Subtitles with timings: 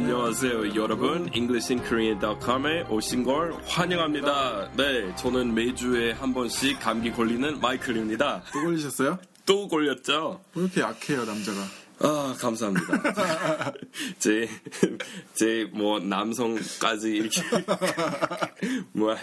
[0.00, 1.28] 안녕하세요, 여러분.
[1.34, 4.70] EnglishinKorean.com에 오신 걸 환영합니다.
[4.76, 8.44] 네, 저는 매주에 한 번씩 감기 걸리는 마이클입니다.
[8.52, 9.18] 또 걸리셨어요?
[9.44, 10.40] 또 걸렸죠?
[10.54, 11.58] 왜 이렇게 약해요, 남자가?
[12.00, 13.72] 아, 감사합니다.
[14.18, 14.48] 제,
[15.34, 17.42] 제, 뭐, 남성까지 이렇게.
[18.92, 19.14] 뭐,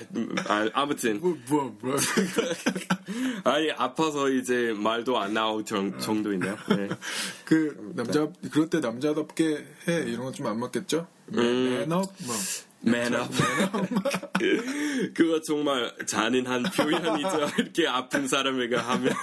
[0.47, 1.19] 아, 아무튼.
[1.21, 1.95] 뭐, 뭐, 뭐.
[3.45, 6.57] 아니, 아파서 이제 말도 안 나올 정, 정도인데요.
[6.69, 6.89] 네.
[7.45, 9.93] 그, 남자, 그럴 때 남자답게 해.
[10.07, 11.07] 이런 건 좀 안 맞겠죠?
[11.33, 11.69] 음.
[11.79, 11.97] 매너?
[11.97, 12.35] 뭐.
[12.85, 13.27] 매너.
[15.13, 17.49] 그거 정말 잔인한 표현이죠.
[17.57, 19.13] 이렇게 아픈 사람에게 하면.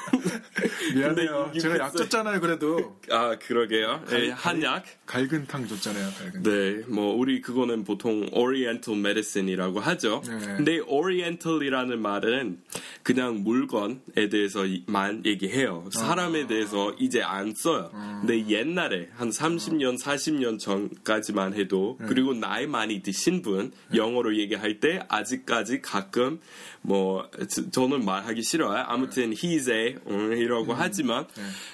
[0.95, 1.53] 미안해요.
[1.61, 3.01] 제가 약 줬잖아요, 그래도.
[3.11, 4.05] 아, 그러게요.
[4.11, 4.85] 네, 한약.
[5.13, 6.43] 갈근탕 줬잖아요, 갈근.
[6.43, 10.23] 네, 뭐 우리 그거는 보통 Oriental Medicine이라고 하죠.
[10.27, 10.39] 네.
[10.57, 12.63] 근데 Oriental이라는 말은
[13.03, 13.99] 그냥 물건에
[14.31, 15.85] 대해서만 얘기해요.
[15.93, 17.91] 사람에 대해서 이제 안 써요.
[18.23, 25.01] 근데 옛날에 한 30년, 40년 전까지만 해도 그리고 나이 많이 드신 분 영어로 얘기할 때
[25.09, 26.41] 아직까지 가끔
[26.81, 28.83] 뭐 저- 저는 말하기 싫어요.
[28.89, 31.27] 아무튼 he's a 음, 이라고 하지만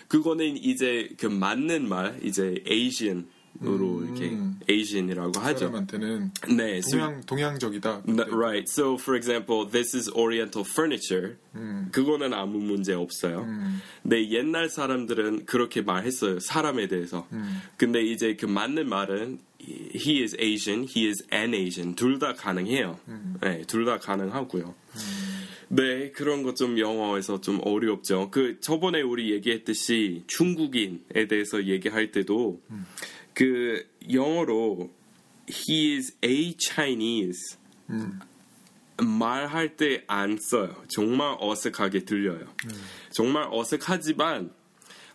[0.09, 3.28] 그거는 이제 그 맞는 말 이제 Asian
[3.65, 4.37] 으로 이렇게
[4.71, 5.59] Asian이라고 하죠.
[5.67, 8.03] 사람한테는 네, 동양, 동양적이다.
[8.07, 8.67] No, right.
[8.69, 11.37] So, for example, this is Oriental furniture.
[11.91, 13.47] 그거는 아무 문제 없어요.
[14.03, 16.39] 근데 옛날 사람들은 그렇게 말했어요.
[16.39, 17.27] 사람에 대해서.
[17.77, 21.97] 근데 이제 그 맞는 말은 he is Asian, he is an Asian.
[21.97, 22.99] 둘 다 가능해요.
[23.41, 24.75] 네, 둘 다 가능하고요.
[25.71, 28.31] 네, 그런 것 좀 영어에서 좀 어렵죠.
[28.31, 32.63] 그 저번에 우리 얘기했듯이 중국인에 대해서 얘기할 때도
[33.39, 34.91] 그 영어로
[35.49, 37.57] he is a Chinese
[39.01, 40.75] 말할 때 안 써요.
[40.89, 42.47] 정말 어색하게 들려요.
[43.13, 44.51] 정말 어색하지만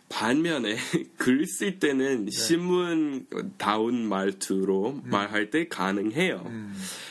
[0.08, 0.76] 반면에
[1.18, 3.26] 글 쓸 때는 신문
[3.58, 6.50] 다운 말투로 말할 때 가능해요.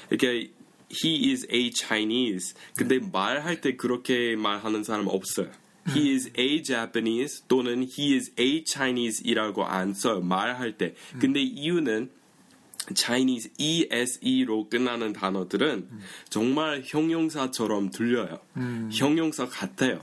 [0.09, 0.50] 이렇게
[0.91, 2.56] he is a Chinese.
[2.75, 5.51] 근데 말할 때 그렇게 말하는 사람 없어요.
[5.89, 10.21] He is a Japanese 또는 he is a Chinese이라고 안 써요.
[10.21, 10.95] 말할 때.
[11.19, 12.09] 근데 이유는
[12.95, 15.88] Chinese ESE로 끝나는 단어들은
[16.29, 18.39] 정말 형용사처럼 들려요.
[18.91, 19.99] 형용사 같아요.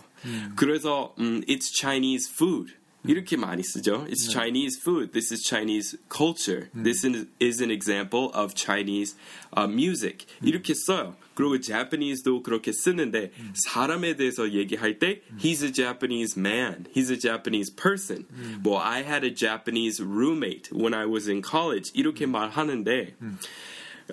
[0.56, 2.72] 그래서 음, it's Chinese food
[3.06, 4.06] 이렇게 많이 쓰죠.
[4.08, 5.12] It's Chinese food.
[5.12, 6.68] This is Chinese culture.
[6.74, 9.16] This is, is an example of Chinese
[9.56, 10.26] uh, music.
[10.42, 11.16] 이렇게 써요.
[11.39, 16.85] 그리고 Japanese도 그렇게 쓰는데 사람에 대해서 얘기할 때 he's a Japanese man.
[16.95, 18.25] He's a Japanese person.
[18.61, 21.91] 뭐 I had a Japanese roommate when I was in college.
[21.93, 23.15] 이렇게 말하는데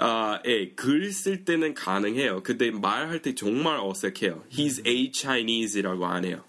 [0.00, 2.42] 아, 예, 글 쓸 때는 가능해요.
[2.42, 4.44] 근데 말할 때 정말 어색해요.
[4.50, 6.42] He's a Chinese이라고 안 해요.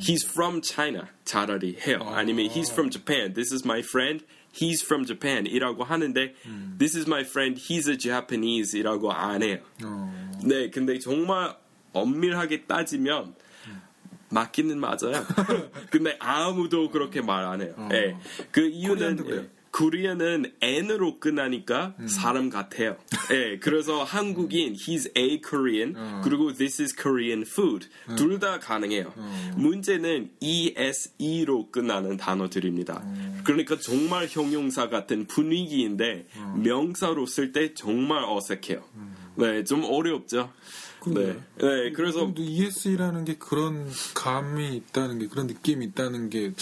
[0.00, 1.08] He's from China.
[1.24, 2.00] 차라리 해요.
[2.14, 3.32] 아니면 He's from Japan.
[3.32, 4.24] This is my friend.
[4.52, 5.46] He's from Japan.
[5.46, 6.34] 이라고 하는데
[6.78, 7.58] This is my friend.
[7.58, 8.76] He's a Japanese.
[8.78, 9.60] 이라고 안 해요.
[10.43, 11.55] 어, 네, 근데 정말
[11.93, 13.35] 엄밀하게 따지면
[14.29, 15.23] 맞기는 맞아요.
[15.91, 17.73] 근데 아무도 그렇게 말 안 해요.
[17.93, 18.17] 예.
[18.51, 19.25] 그 이유는.
[19.29, 22.95] 예, 코리아는 N으로 끝나니까 사람 같아요.
[23.33, 29.13] 예, 그래서 한국인 he's a Korean 그리고 this is Korean food 둘다 가능해요.
[29.57, 33.03] 문제는 ESE로 끝나는 단어들입니다.
[33.43, 36.27] 그러니까 정말 형용사 같은 분위기인데
[36.63, 38.81] 명사로 쓸 때 정말 어색해요.
[39.35, 40.51] 네, 좀 어렵죠.
[41.07, 46.53] 네, 네, 그래서 ES라는 게 그런 감이 있다는 게, 그런 느낌이 있다는 게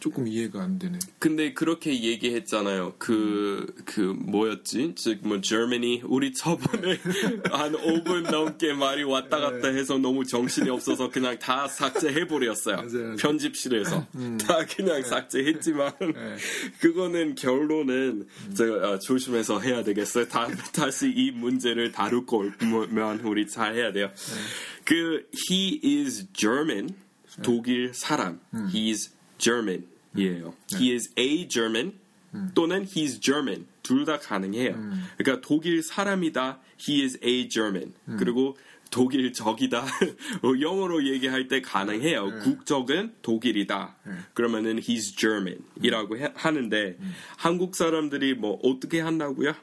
[0.00, 0.98] 조금 이해가 안 되네.
[1.18, 2.94] 근데 그렇게 얘기했잖아요.
[2.98, 4.94] 그, 그, 뭐였지?
[4.96, 6.00] 즉, 뭐, Germany.
[6.04, 6.98] 우리 저번에
[7.52, 12.76] 한 5분 넘게 말이 왔다 갔다 해서 너무 정신이 없어서 그냥 다 삭제해버렸어요.
[12.76, 13.16] 맞아요, 맞아요.
[13.16, 14.06] 편집실에서.
[14.46, 15.92] 다 그냥 삭제했지만,
[16.80, 20.26] 그거는 결론은 제가 아, 조심해서 해야 되겠어요.
[20.28, 24.10] 다, 다시 이 문제를 다룰 거면 우리 잘 해야 돼요.
[24.84, 26.94] 그, he is German.
[27.42, 28.40] 독일 사람.
[28.52, 29.86] He's German.
[30.16, 30.54] 이에요.
[30.74, 31.92] He is a German
[32.54, 34.74] 또는 he's German 둘 다 가능해요.
[35.18, 36.60] 그러니까 독일 사람이다.
[36.78, 37.92] He is a German.
[38.18, 38.56] 그리고
[38.90, 39.84] 독일 적이다.
[40.42, 42.40] 어, 영어로 얘기할 때 가능해요.
[42.42, 43.96] 국적은 독일이다.
[44.34, 46.98] 그러면은 he's German이라고 해- 하는데
[47.36, 49.54] 한국 사람들이 뭐 어떻게 한다고요?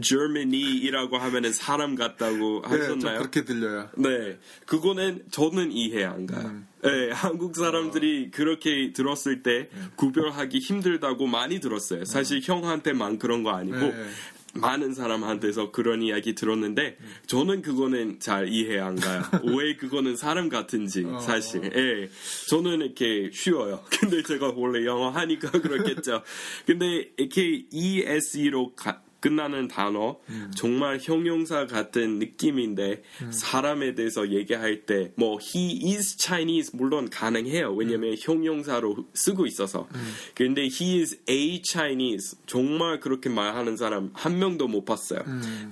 [0.00, 3.18] Germany이라고 하면은 사람 같다고 네, 좀 하셨나요?
[3.18, 3.90] 그렇게 들려요.
[3.96, 6.62] 네, 그거는 저는 이해 안 가요.
[6.82, 12.04] 네, 한국 사람들이 그렇게 들었을 때 구별하기 힘들다고 많이 들었어요.
[12.04, 14.06] 사실 형한테만 그런 거 아니고 네.
[14.54, 16.96] 많은 사람한테서 그런 이야기 들었는데
[17.26, 19.22] 저는 그거는 잘 이해 안 가요.
[19.58, 21.64] 왜 그거는 사람 같은지 사실.
[21.74, 22.08] 예,
[22.48, 23.82] 저는 이렇게 쉬워요.
[24.00, 26.22] 근데 제가 원래 영어 하니까 그렇겠죠.
[26.66, 30.18] 근데 이렇게 ESE로 가, 끝나는 단어
[30.54, 37.72] 정말 형용사 같은 느낌인데 사람에 대해서 얘기할 때 뭐 he is Chinese 물론 가능해요.
[37.74, 39.88] 왜냐면 형용사로 쓰고 있어서.
[40.34, 45.20] 근데 he is a Chinese 정말 그렇게 말하는 사람 한 명도 못 봤어요.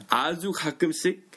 [0.09, 1.31] 아주 가끔씩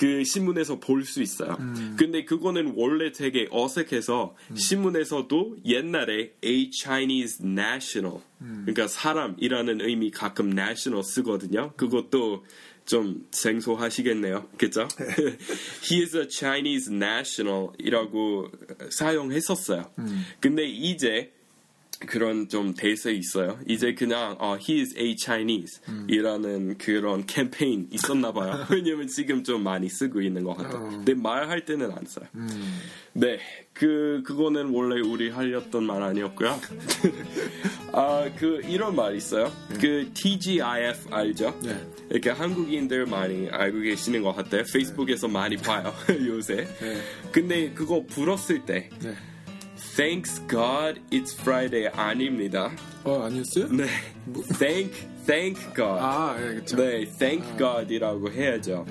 [0.00, 1.58] 그 신문에서 볼 수 있어요.
[1.98, 11.04] 근데 그거는 원래 되게 어색해서 신문에서도 옛날에 a Chinese national 그러니까 사람이라는 의미 가끔 national
[11.04, 11.74] 쓰거든요.
[11.76, 12.46] 그것도
[12.86, 14.48] 좀 생소하시겠네요.
[14.56, 14.88] 그죠?
[15.84, 18.48] He is a Chinese national이라고
[18.88, 19.90] 사용했었어요.
[20.40, 21.30] 근데 이제
[22.06, 23.58] 그런 좀 대세 있어요.
[23.66, 28.66] 이제 그냥 어, he is a Chinese 이라는 그런 캠페인 있었나 봐요.
[28.70, 30.88] 왜냐면 지금 좀 많이 쓰고 있는 것 같아요.
[30.88, 32.26] 근데 말할 때는 안 써요.
[33.12, 33.38] 네,
[33.72, 36.58] 그 그거는 원래 우리 하려던 말 아니었고요.
[37.92, 39.52] 아, 그 이런 말 있어요.
[39.80, 41.58] 그 TGIF 알죠?
[41.62, 41.86] 네.
[42.10, 44.62] 이렇게 한국인들 많이 알고 계시는 것 같아요.
[44.72, 45.92] 페이스북에서 많이 봐요
[46.26, 46.66] 요새.
[46.80, 47.02] 네.
[47.32, 49.14] 근데 그거 불었을 때 네.
[50.00, 52.72] Thanks God it's Friday 아닙니다.
[53.04, 53.68] 어 아니었어요?
[53.68, 53.84] 네.
[54.58, 55.98] Thank Thank God.
[56.00, 56.76] 아, 예, 그쵸.
[56.76, 58.86] 네, Thank God이라고 해야죠.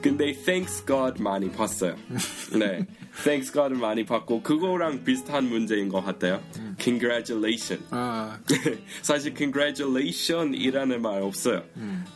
[0.00, 1.96] 근데 Thanks God 많이 봤어요.
[2.56, 2.86] 네,
[3.24, 6.40] Thanks God 많이 봤고 그거랑 비슷한 문제인 것 같아요.
[6.78, 7.84] Congratulation.
[7.90, 8.38] 아,
[9.02, 11.64] 사실 congratulation이라는 말 없어요.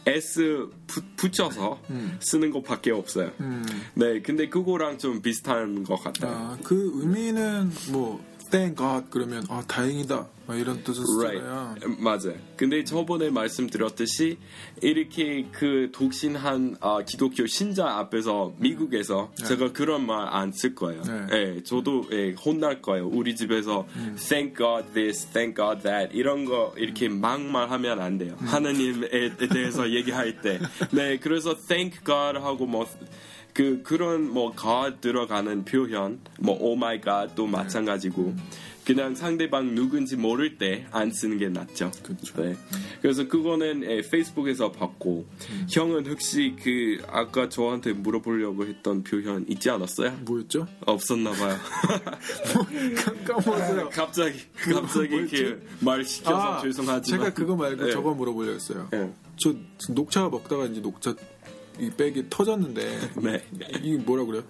[0.06, 1.82] S 부, 붙여서
[2.20, 3.32] 쓰는 것밖에 없어요.
[3.94, 6.32] 네, 근데 그거랑 좀 비슷한 것 같아요.
[6.32, 11.74] 아, 그 의미는 뭐 thank God 그러면 아 다행이다 막 이런 뜻을 쓰잖아요.
[11.80, 11.86] Right.
[12.02, 12.38] 맞아요.
[12.56, 14.38] 근데 저번에 말씀드렸듯이
[14.80, 21.02] 이렇게 그 독신한 아, 기독교 신자 앞에서 미국에서 제가 그런 말 안 쓸 거예요.
[21.02, 21.26] 네.
[21.32, 23.08] 예, 저도 예, 혼날 거예요.
[23.08, 23.86] 우리 집에서
[24.28, 28.36] thank God this, thank God that 이런 거 이렇게 막말하면 안 돼요.
[28.38, 29.08] 하나님에
[29.52, 30.60] 대해서 얘기할 때.
[30.92, 32.86] 네, 그래서 thank God 하고 뭐
[33.56, 38.34] 그 그런 뭐 God 들어가는 표현, 뭐 oh my God도 마찬가지고
[38.84, 41.90] 그냥 상대방 누군지 모를 때 안 쓰는 게 낫죠.
[42.02, 42.42] 그쵸.
[42.42, 42.54] 네.
[43.00, 45.26] 그래서 그거는 예, 페이스북에서 봤고
[45.70, 50.18] 형은 혹시 그 아까 저한테 물어보려고 했던 표현 있지 않았어요?
[50.26, 50.66] 뭐였죠?
[50.84, 51.56] 없었나 봐요.
[53.26, 53.88] 까먹었어요.
[53.90, 54.38] 갑자기
[54.70, 55.36] 갑자기 뭐였지?
[55.36, 57.90] 이렇게 말 시켜서 아, 죄송하지만 제가 그거 말고 네.
[57.90, 58.86] 저거 물어보려 했어요.
[58.92, 59.10] 네.
[59.36, 59.54] 저
[59.90, 61.14] 녹차 먹다가 이제 녹차
[61.78, 63.42] 이 백이 터졌는데 네.
[63.82, 64.42] 이게 뭐라 그래요?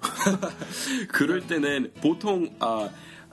[1.08, 2.88] 그럴 때는 보통 아,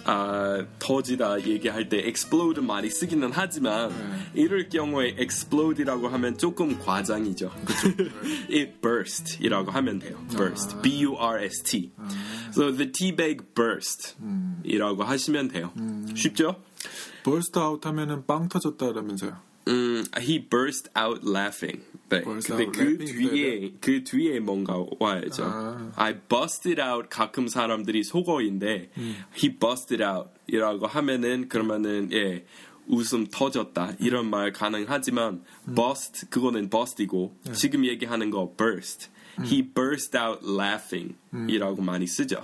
[0.06, 3.92] 아, 터지다 얘기할 때 explode 많이 쓰기는 하지만
[4.34, 7.52] 이럴 경우에 explode이라고 하면 조금 과장이죠.
[8.52, 10.18] It burst이라고 하면 돼요.
[10.36, 11.92] burst, B-U-R-S-T.
[12.50, 15.72] So the tea bag burst이라고 하시면 돼요.
[16.16, 16.62] 쉽죠?
[17.24, 19.53] burst out 하면은 빵 터졌다라면서요.
[19.68, 21.84] 음, he burst out laughing.
[22.10, 22.22] 네.
[22.22, 25.44] Burst 근데 out 그 laughing 뒤에 그 뒤에 뭔가 와야죠.
[25.44, 25.92] 아.
[25.96, 28.92] I busted out 가끔 사람들이 속어인데
[29.36, 32.46] he busted out이라고 하면은 그러면은 예.
[32.86, 35.42] 웃음 터졌다 이런 말 가능하지만
[35.74, 39.08] bust 그거는 bust이고 지금 얘기하는 거 burst
[39.42, 41.16] he burst out laughing
[41.48, 42.44] 이라고 많이 쓰죠.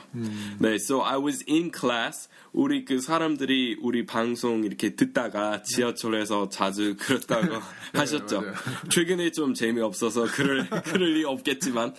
[0.59, 6.95] 네, so I was in class 우리 그 사람들이 우리 방송 이렇게 듣다가 지하철에서 자주
[6.97, 7.59] 그렇다고
[7.93, 8.41] 하셨죠.
[8.41, 8.53] 맞아요.
[8.89, 11.93] 최근에 좀 재미없어서 그럴 그럴 리 없겠지만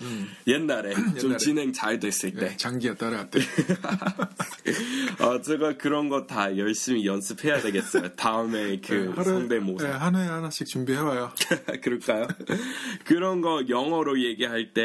[0.48, 1.36] 옛날에 좀.
[1.38, 3.38] 진행 잘 됐을 때 네, 장기가 따라왔대.
[5.20, 8.12] 어, 제가 그런 거 다 열심히 연습해야 되겠어요.
[8.14, 9.84] 다음에 그 성대모사.
[9.86, 11.32] 네, 한해 하나씩 준비해와요.
[11.82, 12.28] 그럴까요?
[13.04, 14.79] 그런 거 영어로 얘기할 때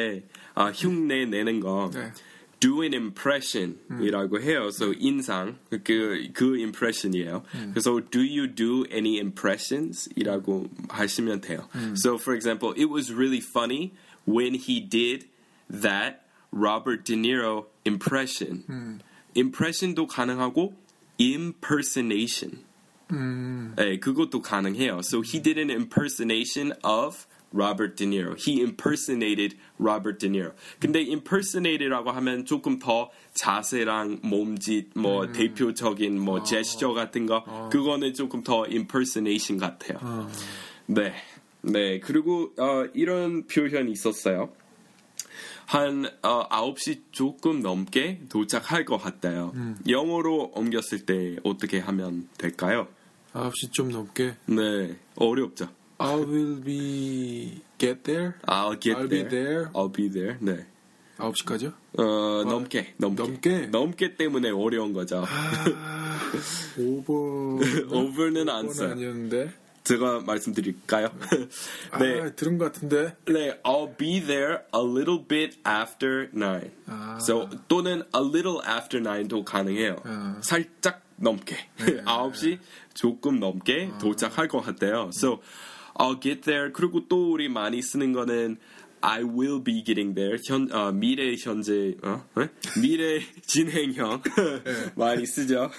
[0.55, 2.13] 아, 흉내 내는 거 네.
[2.61, 4.69] do an impression이라고 해요.
[4.69, 7.43] So 인상 그, 그 impression이에요.
[7.73, 11.67] 그래서 do you do any impressions이라고 하시면 돼요.
[11.97, 13.93] So for example, it was really funny
[14.27, 15.27] when he did
[15.71, 19.01] that Robert De Niro impression.
[19.35, 20.75] impression도 가능하고
[21.19, 22.65] impersonation.
[23.77, 25.01] 네, 그것도 가능해요.
[25.03, 28.36] So he did an impersonation of Robert De Niro.
[28.38, 30.52] He impersonated Robert De Niro.
[30.80, 38.44] 근데 impersonated라고 하면 조금 더 자세랑 몸짓, 뭐 대표적인 뭐 제스처 같은 거 그거는 조금
[38.44, 40.30] 더 impersonation 같아요.
[40.88, 41.14] 네,
[41.62, 42.00] 네.
[42.00, 44.52] 그리고 어, 이런 표현이 있었어요.
[45.66, 49.54] 한 어, 9시 조금 넘게 도착할 것 같아요.
[49.88, 52.88] 영어로 옮겼을 때 어떻게 하면 될까요?
[53.34, 54.36] 9시 좀 넘게.
[54.46, 55.68] 네, 어렵죠.
[55.98, 58.36] I will be get there.
[58.48, 59.30] I'll get I'll be there.
[59.30, 59.70] there.
[59.74, 60.38] I'll be there.
[60.42, 60.66] 네.
[61.18, 61.74] 9시까지요?
[61.98, 63.24] 어, 넘게, 넘게.
[63.24, 63.68] 넘게?
[63.68, 65.24] 넘게 때문에 어려운 거죠.
[65.26, 66.20] 아,
[66.78, 67.58] 오버.
[67.90, 68.92] over는 안 오버는 써요.
[68.92, 69.52] 아니었는데.
[69.86, 71.10] 제가 말씀드릴까요?
[72.00, 72.20] 네.
[72.22, 73.16] 아, 들은 것 같은데.
[73.28, 76.72] 네, I'll be there a little bit after nine.
[76.88, 77.18] 아.
[77.22, 79.98] So 또는 a little after nine도 가능해요.
[80.04, 80.42] 아.
[80.42, 81.56] 살짝 넘게.
[81.78, 82.60] 9시
[82.94, 85.12] 조금 넘게 도착할 것 같아요.
[85.14, 85.40] So
[85.96, 86.72] I'll get there.
[86.72, 88.58] 그리고 또 우리 많이 쓰는 거는
[89.02, 90.38] I will be getting there.
[90.48, 92.26] 현, 어, 미래 현재 어?
[92.36, 92.50] 네?
[92.82, 94.22] 미래 진행형
[94.96, 95.70] 많이 쓰죠.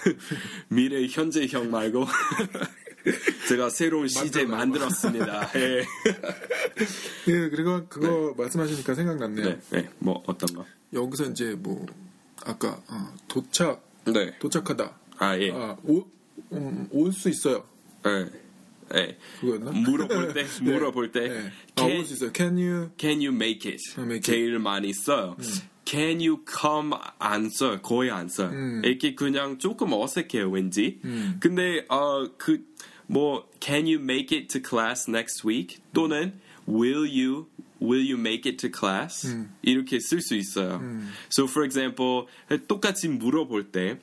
[0.69, 2.05] 미래 현재형 말고
[3.49, 5.51] 제가 새로운 시제 만들었습니다.
[5.55, 5.85] 예.
[7.27, 9.45] 예, 그리고 그거 말씀하시니까 생각났네요.
[9.45, 10.65] 네, 네, 뭐 어떤 거?
[10.93, 11.85] 여기서 이제 뭐
[12.45, 14.97] 아까 어, 도착 네, 도착하다.
[15.19, 15.75] 아 예, 아,
[16.53, 17.65] 음, 올수 있어요.
[18.03, 18.29] 네,
[18.91, 19.17] 네.
[19.41, 19.71] 그거였나?
[19.71, 21.51] 물어볼 때, 물어볼 때, 네.
[21.75, 22.31] 아, can, 올수 있어요.
[22.33, 22.89] Can you?
[22.99, 23.81] can you make it?
[23.97, 24.21] make it.
[24.21, 25.35] 제일 많이 써요.
[25.85, 27.81] Can you come 안 써요.
[27.81, 28.49] 거의 안 써요.
[28.49, 28.81] 음.
[28.83, 30.99] 이렇게 그냥 조금 어색해요, 왠지.
[31.05, 31.37] 음.
[31.39, 32.65] 근데 어 그
[33.07, 35.79] 뭐 Can you make it to class next week?
[35.93, 36.33] 또는
[36.67, 37.47] Will you
[37.79, 39.25] Will you make it to class?
[39.27, 39.53] 음.
[39.61, 40.81] 이렇게 쓸 수 있어요.
[41.31, 42.25] So for example,
[42.67, 43.99] 똑같이 물어볼 때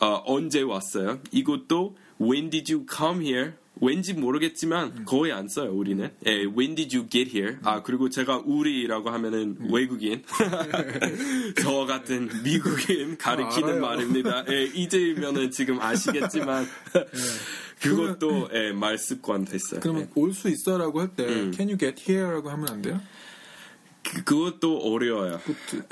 [0.00, 1.20] 어, 언제 왔어요?
[1.30, 3.52] 이것도 When did you come here?
[3.80, 6.10] 왠지 모르겠지만 거의 안 써요 우리는.
[6.26, 7.58] 예, When did you get here?
[7.62, 10.22] 아 그리고 제가 우리라고 하면은 외국인,
[11.62, 13.80] 저 같은 미국인 가리키는 알아요.
[13.80, 14.44] 말입니다.
[14.50, 16.66] 예, 이제면은 지금 아시겠지만
[17.80, 19.80] 그것도 예, 말 습관 됐어요.
[19.80, 20.08] 그러면 예.
[20.14, 21.52] 올수 있어라고 할때 음.
[21.54, 23.00] Can you get here라고 하면 안 돼요?
[24.02, 25.40] 그, 그것도 어려워요.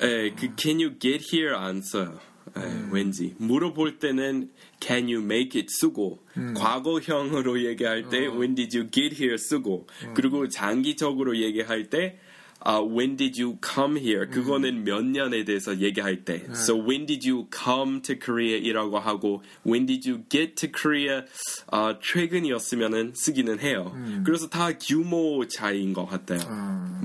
[0.02, 2.19] 예, 그 Can you get here 안 써요.
[2.59, 6.19] 예, 왠지 물어볼 때는 Can you make it 쓰고
[6.55, 12.19] 과거형으로 얘기할 때 When did you get here 쓰고 그리고 장기적으로 얘기할 때
[12.61, 14.27] 아, When did you come here?
[14.29, 16.43] 그거는 몇 년에 대해서 얘기할 때.
[16.53, 18.59] So when did you come to Korea?
[18.59, 21.23] 이라고 하고 When did you get to Korea?
[21.71, 23.95] 아, 최근이었으면은 쓰기는 해요.
[24.25, 26.41] 그래서 다 규모 차이인 것 같아요.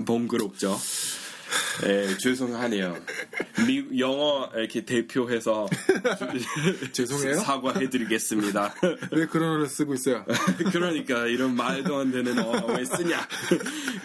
[0.07, 0.79] 번거롭죠.
[1.83, 2.95] 네, 죄송하네요.
[3.67, 5.67] 미, 영어 이렇게 대표해서
[6.93, 7.39] 죄송해요.
[7.39, 8.75] 사과해드리겠습니다.
[9.11, 10.25] 왜 그런 언어를 쓰고 있어요?
[10.71, 13.27] 그러니까 이런 말도 안 되는 언어 왜 쓰냐.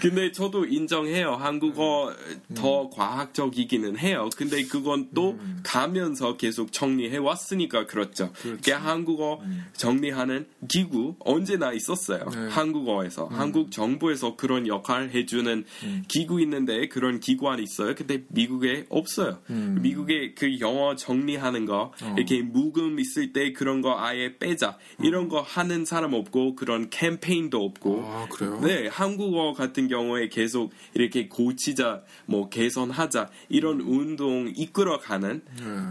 [0.00, 1.34] 근데 저도 인정해요.
[1.34, 2.12] 한국어
[2.54, 4.28] 더 과학적이기는 해요.
[4.36, 8.32] 근데 그건 또 가면서 계속 정리해 왔으니까 그렇죠.
[8.42, 9.40] 그게 한국어
[9.74, 12.24] 정리하는 기구 언제나 있었어요.
[12.50, 15.64] 한국어에서 한국 정부에서 그런 역할 해주는
[16.08, 17.94] 기구 있는데 그런 기 관이 있어요.
[17.94, 19.38] 근데 미국에 없어요.
[19.48, 25.40] 미국에 그 영어 정리하는 거 이렇게 묵음 있을 때 그런 거 아예 빼자 이런 거
[25.40, 28.60] 하는 사람 없고 그런 캠페인도 없고 아, 그래요?
[28.62, 35.42] 네, 한국어 같은 경우에 계속 이렇게 고치자, 뭐 개선하자 이런 운동 이끌어가는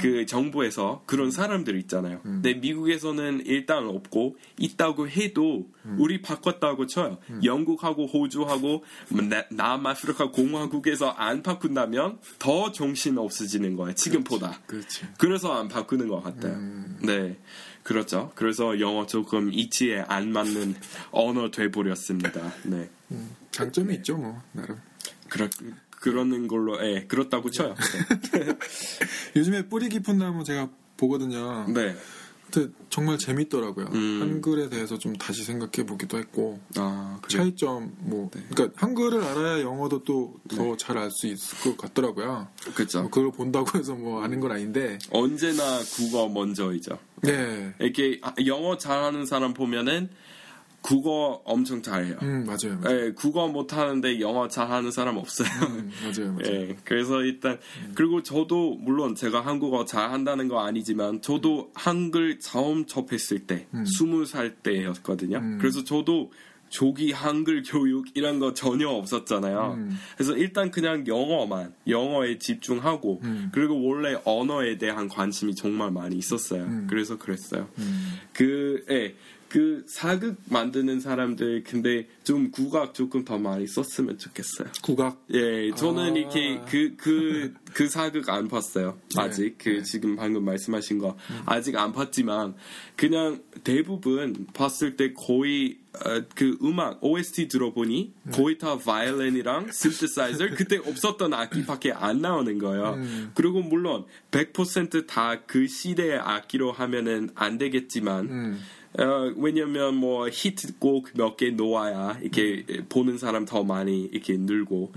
[0.01, 2.21] 그 정부에서 그런 사람들 있잖아요.
[2.23, 7.17] 근데 미국에서는 일단 없고 있다고 해도 우리 바꿨다고 쳐요.
[7.43, 8.83] 영국하고 호주하고
[9.51, 13.93] 남아프리카 공화국에서 안 바꾼다면 더 정신 없어지는 거예요.
[13.95, 14.59] 지금보다.
[14.65, 15.05] 그렇지.
[15.17, 16.57] 그래서 안 바꾸는 것 같아요.
[17.01, 17.37] 네.
[17.83, 18.31] 그렇죠.
[18.33, 20.75] 그래서 영어 조금 이치에 안 맞는
[21.11, 22.53] 언어 돼버렸습니다.
[22.63, 22.89] 네.
[23.51, 24.77] 장점이 있죠, 뭐 나름.
[25.29, 25.47] 그렇,
[25.91, 27.75] 그러는 걸로, 예, 그렇다고 쳐요.
[29.35, 31.65] 요즘에 뿌리 깊은 나무 제가 보거든요.
[31.73, 31.95] 네.
[32.55, 33.87] 근데 정말 재밌더라고요.
[33.93, 34.21] 음.
[34.21, 37.37] 한글에 대해서 좀 다시 생각해 보기도 했고 아, 그래.
[37.43, 42.47] 차이점 뭐 그러니까 한글을 알아야 영어도 또 더 잘 알수 있을 것 같더라고요.
[42.75, 43.01] 그죠.
[43.01, 44.97] 뭐 그걸 본다고 해서 뭐 아는 건 아닌데.
[45.11, 46.97] 언제나 국어 먼저이죠.
[47.21, 47.73] 네.
[47.79, 50.09] 이렇게 아, 영어 잘하는 사람 보면은
[50.85, 52.15] 국어 엄청 잘해요.
[52.21, 52.79] 음 맞아요.
[52.79, 53.07] 맞아요.
[53.07, 55.47] 예, 국어 못하는데 영어 잘하는 사람 없어요.
[55.67, 56.31] 음, 맞아요.
[56.33, 56.45] 맞아요.
[56.53, 57.57] 예, 그래서 일단
[57.95, 63.65] 그리고 저도 물론 제가 한국어 잘한다는 거 아니지만 저도 한글 처음 접했을 때
[63.97, 65.39] 스무 살 때였거든요.
[65.39, 65.57] 음.
[65.59, 66.31] 그래서 저도
[66.69, 69.75] 조기 한글 교육 이런 거 전혀 없었잖아요.
[69.77, 69.97] 음.
[70.15, 73.49] 그래서 일단 그냥 영어만 영어에 집중하고 음.
[73.53, 76.85] 그리고 원래 언어에 대한 관심이 정말 많이 있었어요.
[76.87, 77.69] 그래서 그랬어요.
[78.33, 79.15] 그, 예,
[79.55, 84.67] 그 사극 만드는 사람들 근데 좀 국악 조금 더 많이 썼으면 좋겠어요.
[84.83, 85.23] 국악.
[85.33, 86.07] 예, 저는 아.
[86.09, 88.99] 이렇게 그, 그, 그 사극 안 봤어요.
[89.15, 89.57] 아직.
[89.57, 91.15] 그, 지금 방금 말씀하신 거.
[91.45, 92.55] 아직 안 봤지만,
[92.97, 100.79] 그냥 대부분 봤을 때 거의, 어, 그 음악, OST 들어보니, 거의 다 바이올린이랑 synthesizer, 그때
[100.79, 102.99] 없었던 악기밖에 안 나오는 거예요.
[103.33, 108.61] 그리고 물론, 100%다 그 시대의 악기로 하면은 안 되겠지만, 음.
[108.97, 114.93] 어, 왜냐면 뭐 히트곡 몇 개 놓아야 이렇게 보는 사람 더 많이 이렇게 늘고.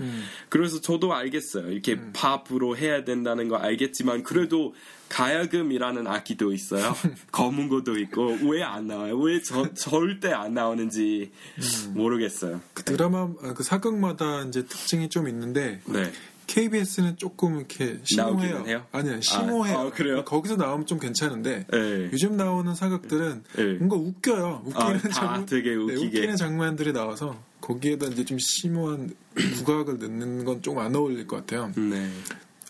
[0.47, 1.71] 그래서 저도 알겠어요.
[1.71, 4.73] 이렇게 팝으로 해야 된다는 거 알겠지만 그래도
[5.09, 6.95] 가야금이라는 악기도 있어요.
[7.31, 9.17] 검은 것도 있고 왜 안 나와요?
[9.17, 11.31] 왜 저, 절대 안 나오는지
[11.93, 12.61] 모르겠어요.
[12.73, 16.11] 그 드라마 아, 그 사극마다 이제 특징이 좀 있는데 네
[16.49, 18.63] KBS는 조금 이렇게 심오해요.
[18.65, 18.85] 해요?
[18.91, 19.77] 아니요, 심오해요.
[19.77, 20.25] 아, 아, 그래요?
[20.25, 22.09] 거기서 나오면 좀 괜찮은데 네.
[22.11, 23.73] 요즘 나오는 사극들은 네.
[23.73, 24.63] 뭔가 웃겨요.
[24.65, 26.05] 웃기는 아, 다 장면, 되게 네, 웃기게.
[26.07, 29.11] 웃기는 장면들이 나와서 거기에다 이제 좀 심오한
[29.63, 31.71] 국악을 넣는 건 좀 안 어울릴 것 같아요.
[31.75, 32.09] 네.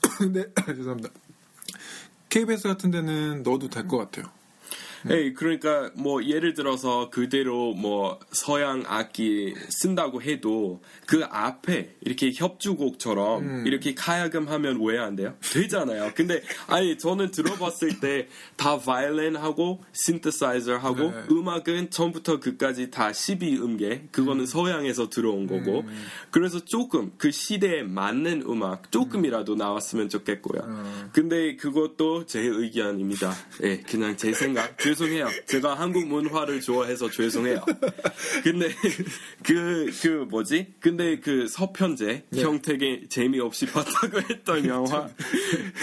[0.19, 1.09] 근데 죄송합니다.
[2.27, 4.25] KBS 같은 데는 넣어도 될 것 같아요.
[5.09, 13.65] 예, 그러니까 뭐 예를 들어서 그대로 뭐 서양 악기 쓴다고 해도 그 앞에 이렇게 협주곡처럼
[13.67, 15.33] 이렇게 가야금 하면 왜 안 돼요?
[15.53, 16.11] 되잖아요.
[16.15, 18.27] 근데 아니 저는 들어봤을 때
[18.57, 21.23] 다 바이올린 하고 신테사이저 하고 네.
[21.31, 25.85] 음악은 처음부터 끝까지 다 12음계 그거는 서양에서 들어온 거고
[26.31, 31.09] 그래서 조금 그 시대에 맞는 음악 조금이라도 나왔으면 좋겠고요.
[31.13, 33.33] 근데 그것도 제 의견입니다.
[33.63, 34.75] 예, 그냥 제 생각.
[34.89, 35.29] 죄송해요.
[35.45, 37.63] 제가 한국 문화를 좋아해서 죄송해요.
[38.43, 38.73] 근데
[39.43, 40.73] 그, 그 뭐지?
[40.79, 45.07] 근데 그 서편제 형택의 재미없이 봤다고 했던 영화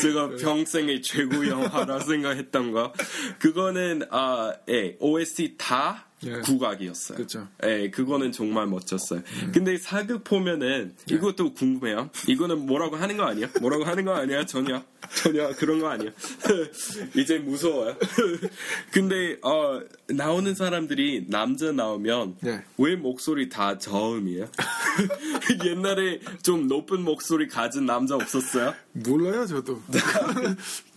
[0.03, 2.93] 제가 평생의 최고 영화라 생각했던 거
[3.39, 6.41] 그거는 아, 예, OST 다 예.
[6.41, 7.19] 국악이었어요.
[7.19, 7.47] 그쵸.
[7.65, 9.23] 예, 그거는 정말 멋졌어요.
[9.53, 12.11] 근데 사극 보면은 이것도 궁금해요.
[12.27, 13.49] 이거는 뭐라고 하는 거 아니야?
[13.61, 14.47] 뭐라고 하는 거 아니야?
[14.47, 14.83] 전혀
[15.15, 16.11] 전혀 그런 거 아니야.
[17.15, 17.97] 이제 무서워요.
[18.93, 22.65] 근데 어, 나오는 사람들이 남자 나오면 네.
[22.79, 24.49] 왜 목소리 다 저음이에요?
[25.65, 28.75] 옛날에 좀 높은 목소리 가진 남자 없었어요?
[28.93, 29.83] 몰라요, 저도.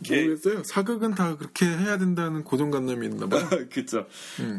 [0.07, 0.63] 모르겠어요.
[0.63, 3.49] 사극은 다 그렇게 해야 된다는 고정관념이 있나 봐요.
[3.71, 4.07] 그쵸.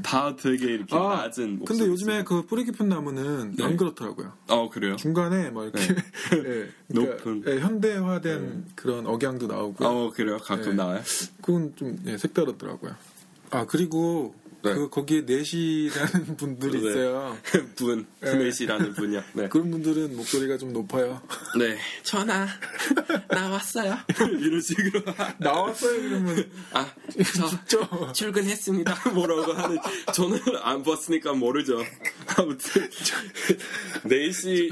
[0.03, 1.63] 다 되게 이렇게 낮은 목소리.
[1.63, 4.33] 아, 근데 요즘에 그 뿌리 깊은 나무는 안 그렇더라고요.
[4.49, 4.97] 어 그래요?
[4.97, 5.79] 중간에 막 이렇게
[6.45, 7.45] 예, 그러니까, 높은.
[7.47, 10.39] 예, 현대화된 그런 억양도 나오고 어 그래요?
[10.39, 10.75] 가끔 네.
[10.75, 11.01] 나와요?
[11.41, 12.95] 그건 좀 예, 색다르더라고요.
[13.51, 14.75] 아 그리고 네.
[14.75, 16.91] 그 거기에 넷이라는 분들이 네.
[16.91, 17.37] 있어요.
[17.77, 19.23] 분, 분의시라는 분이요.
[19.35, 19.49] 네.
[19.49, 21.23] 그런 분들은 목소리가 좀 높아요.
[21.59, 21.79] 네.
[22.03, 22.47] 전화
[23.31, 23.97] 나왔어요.
[24.41, 25.03] 이런 식으로.
[25.39, 26.93] 나왔어요 그러면 아,
[27.37, 29.11] 저 진짜 출근했습니다.
[29.15, 29.79] 뭐라고 하는
[30.15, 31.83] 저는 안 봤으니까 모르죠.
[32.37, 32.89] 아무튼
[34.05, 34.71] 4시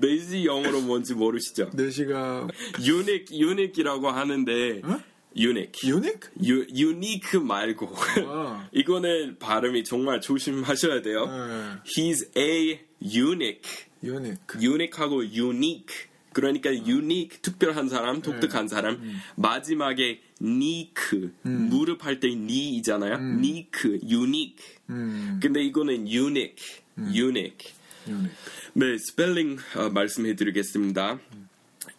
[0.00, 1.70] 4시 영어로 뭔지 모르시죠?
[1.74, 2.48] 넷이가
[2.82, 5.00] 유닉 유닉이라고 하는데 어?
[5.36, 6.20] 유닉 유닉?
[6.44, 7.94] 유, 유니크 말고
[8.26, 8.68] 아.
[8.72, 11.26] 이거는 발음이 정말 조심하셔야 돼요.
[11.26, 11.82] 네.
[11.84, 13.86] He's a unique.
[14.02, 14.38] 유닉.
[14.60, 16.08] 유닉하고 unique.
[16.32, 18.68] 그러니까 unique 특별한 사람, 독특한 네.
[18.68, 18.94] 사람.
[18.96, 19.18] 음.
[19.36, 23.18] 마지막에 nique 무릎 할때 ni잖아요.
[23.18, 24.78] nique, unique.
[24.90, 27.74] 음, 근데 이거는 unique, unique.
[28.06, 28.30] 유닉.
[28.74, 31.18] 네, 스펠링 어, 말씀해 드리겠습니다.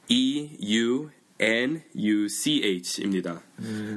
[0.08, 3.42] E U N U C H입니다.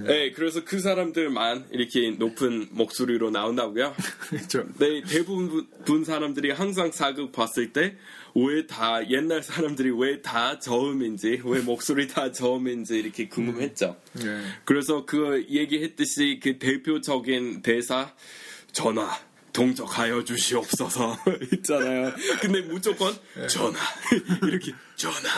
[0.07, 3.94] 네, 그래서 그 사람들만 이렇게 높은 목소리로 나온다고요.
[4.20, 4.64] 그렇죠.
[4.78, 7.96] 네, 대부분 사람들이 항상 사극 봤을 때
[8.35, 13.96] 왜 다 옛날 사람들이 왜 다 저음인지 왜 목소리 다 저음인지 이렇게 궁금했죠.
[14.14, 14.42] 네.
[14.64, 18.14] 그래서 그 얘기했듯이 그 대표적인 대사
[18.72, 19.11] 전화
[19.52, 21.18] 동적하여 주시옵소서
[21.52, 22.12] 있잖아요.
[22.40, 23.12] 근데 무조건
[23.50, 23.78] 전화
[24.48, 24.72] 이렇게
[25.03, 25.29] 전화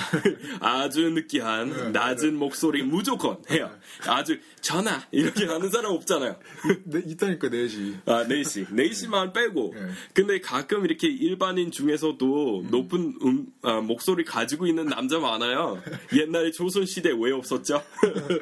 [0.61, 3.71] 아주 느끼한 낮은 목소리 무조건 해요.
[4.07, 6.37] 아주 전화 이렇게 하는 사람 없잖아요.
[6.85, 7.95] 네, 있다니까 넷이.
[8.05, 8.69] 아, 4시.
[8.69, 9.73] 4시만 빼고.
[9.75, 9.81] 네.
[10.13, 15.83] 근데 가끔 이렇게 일반인 중에서도 높은 음, 아, 목소리 가지고 있는 남자 많아요.
[16.15, 17.83] 옛날에 조선 시대 왜 없었죠?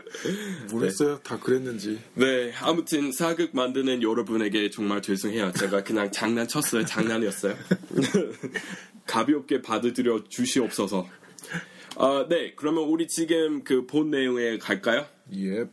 [0.72, 1.20] 모르겠어요.
[1.20, 2.00] 다 그랬는지.
[2.14, 5.52] 네, 아무튼 사극 만드는 여러분에게 정말 죄송해요.
[5.52, 6.84] 제가 그냥 장난쳤어요.
[6.84, 7.54] 장난이었어요.
[9.06, 11.06] 가볍게 받아들여 주시옵소서.
[11.96, 15.06] 아, 네, 그러면 우리 지금 그 본 내용에 갈까요?
[15.34, 15.60] 예.
[15.60, 15.64] 네,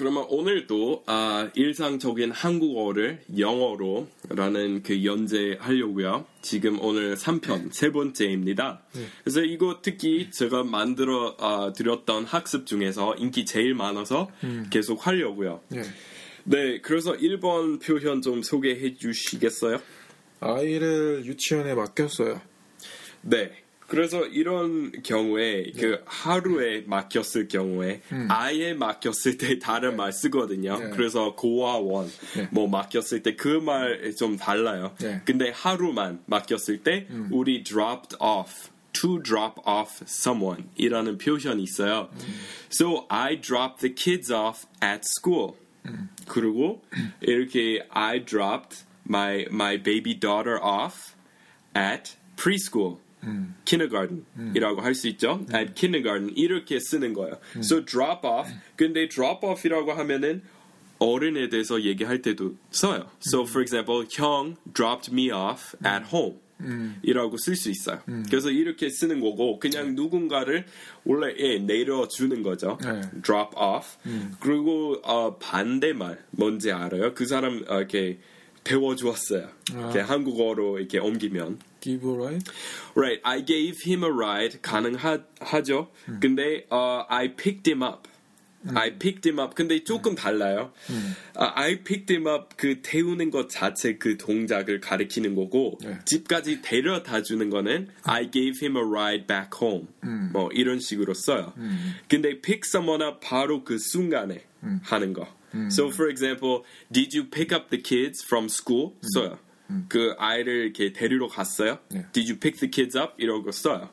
[0.00, 6.24] 그러면 오늘도 아, 일상적인 한국어를 영어로라는 그 연재하려고요.
[6.40, 8.80] 지금 오늘 3편 세 번째입니다.
[9.22, 14.30] 그래서 이거 특히 제가 만들어 아, 드렸던 학습 중에서 인기 제일 많아서
[14.70, 15.60] 계속 하려고요.
[15.74, 15.82] 예.
[16.44, 19.82] 네, 그래서 1번 표현 좀 소개해 주시겠어요?
[20.40, 22.40] 아이를 유치원에 맡겼어요.
[23.20, 23.52] 네.
[23.90, 25.80] 그래서 이런 경우에 네.
[25.80, 30.76] 그 하루에 막혔을 경우에 아예 막혔을 때 다른 말 쓰거든요.
[30.76, 30.84] 음.
[30.84, 30.96] 네.
[30.96, 32.48] 그래서 고와 원, 네.
[32.52, 34.94] 뭐 막혔을 때 그 말 좀 달라요.
[35.00, 35.14] 네.
[35.14, 35.20] 음.
[35.24, 42.08] 근데 하루만 막혔을 때 우리 dropped off, to drop off someone 이라는 표현이 있어요.
[42.12, 42.18] 음.
[42.70, 45.54] So I dropped the kids off at school.
[45.86, 46.10] 음.
[46.28, 46.80] 그리고
[47.20, 51.14] 이렇게 I dropped my my baby daughter off
[51.76, 52.98] at preschool.
[53.64, 55.44] Kindergarten이라고 할 수 있죠.
[55.54, 57.38] at kindergarten 이렇게 쓰는 거예요.
[57.56, 58.50] So drop off.
[58.76, 60.42] 근데 drop off이라고 하면은
[60.98, 63.06] 어른에 대해서 얘기할 때도 써요.
[63.26, 66.38] So for example, 형 dropped me off at home.
[67.02, 68.00] 이라고 쓸 수 있어요.
[68.28, 70.66] 그래서 이렇게 쓰는 거고 그냥 누군가를
[71.06, 72.76] 원래 예, 내려주는 거죠.
[72.82, 73.00] 네.
[73.22, 73.96] drop off.
[74.40, 77.14] 그리고 어, 반대말 뭔지 알아요?
[77.14, 78.18] 그 사람 어, 이렇게
[78.64, 79.48] 배워주었어요.
[79.70, 82.44] 이렇게 한국어로 이렇게 옮기면 give a ride.
[82.94, 84.60] Right, I gave him a ride.
[84.62, 85.88] 가능하죠.
[86.20, 88.06] 근데 uh, I picked him up.
[88.76, 89.54] I picked him up.
[89.54, 90.72] 근데 조금 달라요.
[91.34, 95.98] 아, I picked him up 그 태우는 것 자체 그 동작을 가리키는 거고 네.
[96.04, 99.86] 집까지 데려다 주는 거는 I gave him a ride back home.
[100.32, 101.54] 뭐 이런 식으로 써요.
[102.08, 104.44] 근데 pick someone up 바로 그 순간에
[104.82, 105.26] 하는 거.
[105.70, 108.92] So for example, did you pick up the kids from school?
[109.14, 109.38] 써요.
[109.88, 111.78] 그 아이를 이렇게 데리러 갔어요.
[111.90, 112.06] 네.
[112.12, 113.14] Did you pick the kids up?
[113.18, 113.90] 이라고 써요.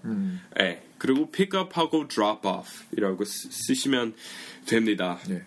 [0.59, 0.81] 예.
[0.97, 4.15] 그리고 pick up하고 drop off 이라고 쓰, 쓰시면
[4.65, 5.19] 됩니다.
[5.27, 5.43] 네.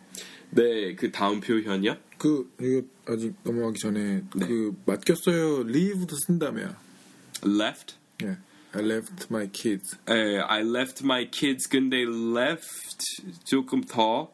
[0.50, 1.96] 네, 그 다음 표현이요.
[2.18, 4.46] 그 이거 아직 넘어가기 전에 네.
[4.46, 5.68] 그 맡겼어요.
[5.68, 6.74] leave도 쓴다며요.
[7.46, 7.94] Left.
[8.22, 8.36] 예.
[8.72, 9.96] I left my kids.
[10.08, 11.68] 예, I left my kids.
[11.68, 14.32] 근데 left 조금 더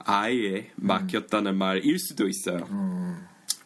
[0.00, 2.66] 아예 맡겼다는 말일 수도 있어요.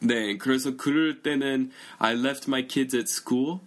[0.03, 3.59] 네, 그래서 그럴 때는 I left my kids at school.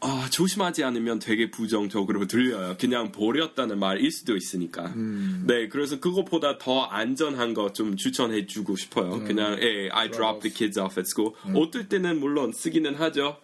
[0.00, 2.76] 아, 조심하지 않으면 되게 부정적으로 들려요.
[2.80, 4.94] 그냥 버렸다는 말일 수도 있으니까.
[5.46, 9.22] 네, 그래서 그것보다 더 안전한 거 좀 추천해 주고 싶어요.
[9.24, 11.34] 그냥, 예, I dropped the kids off at school.
[11.54, 13.36] 어떨 때는 물론 쓰기는 하죠.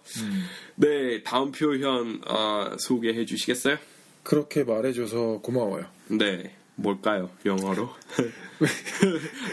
[0.77, 3.77] 네, 다음 표현 어, 소개해 주시겠어요?
[4.23, 5.85] 그렇게 말해줘서 고마워요.
[6.09, 7.31] 네, 뭘까요?
[7.45, 7.91] 영어로?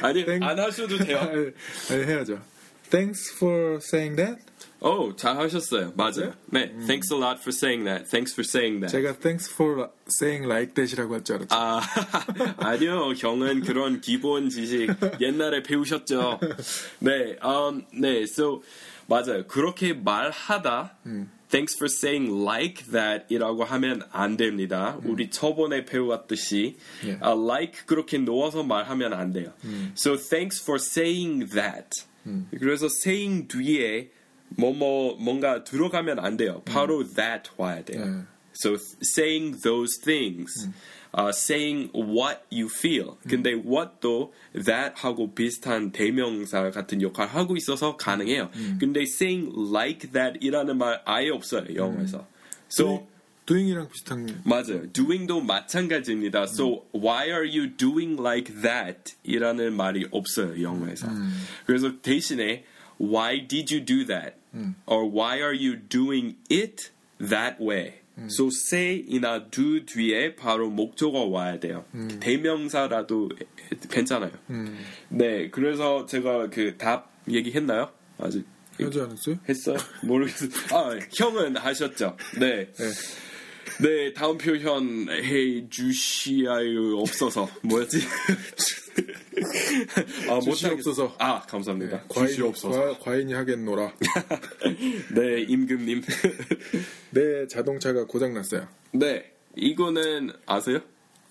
[0.01, 0.41] 아니, 땡.
[0.43, 1.51] 안 하셔도 돼요.
[1.91, 2.39] 해야죠.
[2.89, 4.41] Thanks for saying that.
[4.81, 5.91] 오, 잘 하셨어요.
[5.95, 6.33] 맞아요.
[6.47, 8.09] 네, thanks a lot for saying that.
[8.09, 8.95] Thanks for saying that.
[8.95, 11.53] 제가 thanks for saying like that이라고 할 줄 알았죠.
[11.55, 11.81] 아,
[12.57, 13.13] 아니요.
[13.17, 16.39] 형은 그런 기본 지식 옛날에 배우셨죠.
[16.99, 18.63] 네, um, 네, so
[19.07, 19.45] 맞아요.
[19.47, 20.95] 그렇게 말하다
[21.50, 24.98] thanks for saying like that 이라고 하면 안 됩니다.
[25.04, 27.18] 우리 저번에 배워왔듯이 예.
[27.20, 29.52] 아, like 그렇게 놓아서 말하면 안 돼요.
[29.96, 32.04] So thanks for saying that.
[32.58, 34.10] 그래서 saying 뒤에
[34.56, 36.62] 뭐뭐 뭔가 들어가면 안 돼요.
[36.64, 38.02] 바로 that 와야 돼요.
[38.02, 38.24] 예.
[38.56, 40.68] So th- saying those things,
[41.16, 43.16] uh, saying what you feel.
[43.28, 44.32] 근데 what도
[44.64, 48.50] that 하고 비슷한 대명사 같은 역할 하고 있어서 가능해요.
[48.78, 52.26] 근데 saying like that 이라는 말 아예 없어요 영어에서.
[52.70, 53.06] So
[53.46, 54.90] doing이랑 비슷한 맞아요.
[54.92, 56.44] doing도 마찬가지입니다.
[56.44, 59.14] So why are you doing like that?
[59.22, 61.06] 이라는 말이 없어요 영어에서.
[61.66, 62.64] 그래서 대신에
[62.98, 64.36] why did you do that?
[64.86, 68.00] or why are you doing it that way?
[68.25, 71.85] So say이나 do 뒤에 바로 목적어 와야 돼요.
[72.19, 73.29] 대명사라도
[73.89, 74.31] 괜찮아요.
[75.09, 77.91] 네, 그래서 제가 그 답 얘기했나요?
[78.17, 78.45] 아직
[78.79, 79.35] 하지 않았어요?
[79.47, 79.77] 했어요?
[80.03, 80.49] 모르겠어요.
[80.73, 82.15] 아, 형은 하셨죠.
[82.39, 82.71] 네.
[82.73, 82.85] 네.
[83.81, 87.99] 네, 다음 표현 해 주시아요 없어서 뭐였지?
[90.29, 91.15] 아, 주시 못하겠- 없어서.
[91.19, 92.03] 아, 감사합니다.
[92.07, 92.79] 과인, 주시 없어서.
[92.79, 93.93] 과, 과인이 하겠노라.
[95.15, 96.01] 네, 임금님.
[97.11, 98.67] 내 자동차가 고장 났어요.
[98.91, 100.79] 네, 이거는 아세요?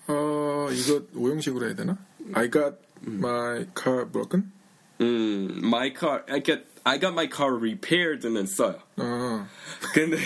[0.07, 1.97] 어 이거 오형식으로 해야 되나?
[2.33, 4.51] I got my car broken.
[5.01, 8.79] 음, my car, I got, I got my car repaired는 써요.
[9.01, 9.47] 아,
[9.93, 10.17] 근데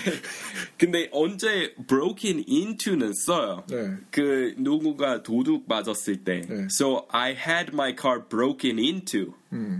[0.78, 3.64] 근데 언제 broken into는 써요.
[3.70, 3.96] 네.
[4.12, 6.42] 그 누구가 도둑 맞았을 때.
[6.42, 6.68] 네.
[6.70, 9.34] So I had my car broken into.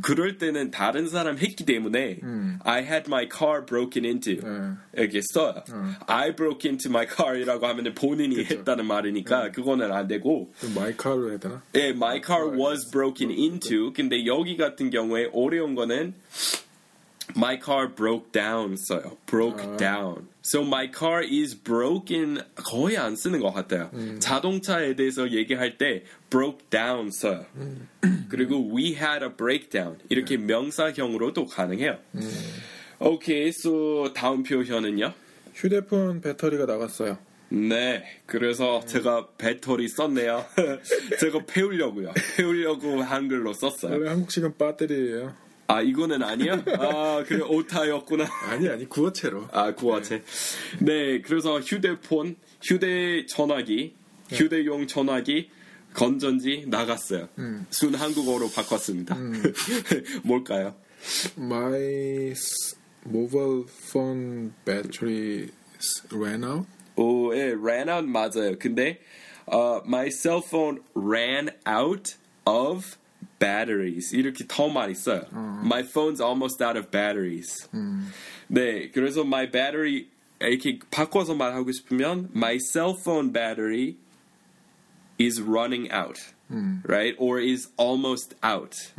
[0.04, 2.20] 그럴 때는 다른 사람 했기 때문에
[2.64, 4.36] I had my car broken into.
[4.36, 4.76] 네.
[4.96, 5.64] 이렇게 써요.
[6.06, 11.40] I broke into my car이라고 하면 본인이 했다는 말이니까 그거는 안 되고 my car로 해야
[11.40, 11.64] 되나?
[11.74, 13.92] 예, my car was broken into.
[13.94, 16.14] 근데 여기 같은 경우에 어려운 거는
[17.36, 19.18] my car broke down 써요.
[19.26, 20.28] broke down.
[20.44, 23.90] So my car is broken 거의 안 쓰는 것 같아요.
[24.20, 27.46] 자동차에 대해서 얘기할 때 broke down 써요.
[28.30, 31.98] 그리고 we had a breakdown 이렇게 명사형으로도 가능해요.
[33.00, 35.14] 오케이, so 다음 표현은요.
[35.54, 37.18] 휴대폰 배터리가 나갔어요.
[37.50, 40.44] 네, 그래서 제가 배터리 썼네요.
[41.20, 42.12] 제가 배우려고요.
[42.36, 43.94] 배우려고 한글로 썼어요.
[43.94, 45.36] 원래 한국식은 배터리예요.
[45.68, 46.64] 아, 이거는 아니야?
[46.78, 48.26] 아, 그래, 오타였구나.
[48.50, 49.48] 아니 아니 구어체로.
[49.52, 50.24] 아, 구화체.
[50.80, 53.96] 네, 그래서 휴대폰, 휴대 전화기,
[54.30, 55.50] 휴대용 전화기,
[55.94, 57.30] 건전지 나갔어요.
[57.70, 59.16] 순 한국어로 바꿨습니다.
[60.24, 60.76] 뭘까요?
[61.38, 62.34] My
[63.06, 65.50] mobile phone battery
[66.12, 66.68] ran out.
[66.96, 68.58] 오, 예, ran out 맞아요.
[68.60, 69.00] 근데
[69.46, 72.98] 어, my cell phone ran out of
[73.39, 75.23] batteries 이렇게 더 많이 써요.
[75.33, 77.69] My phone's almost out of batteries.
[78.49, 80.07] 네, 그래서 my battery
[80.41, 83.97] 이렇게 바꿔서 말하고 싶으면 my cell phone battery
[85.21, 86.21] is running out,
[86.85, 87.15] right?
[87.19, 88.93] Or is almost out.